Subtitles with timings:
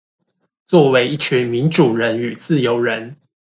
[0.65, 3.17] 作為一群民主人與自由人